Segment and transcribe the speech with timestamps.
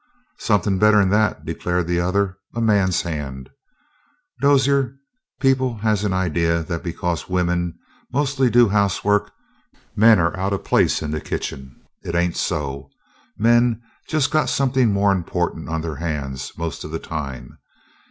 [0.39, 2.39] "Something better'n that," declared the other.
[2.55, 3.51] "A man's hand,
[4.41, 4.95] Dozier.
[5.39, 7.77] People has an idea that because women
[8.11, 9.31] mostly do housework
[9.95, 11.79] men are out of place in a kitchen.
[12.01, 12.89] It ain't so.
[13.37, 17.59] Men just got somethin' more important on their hands most of the time."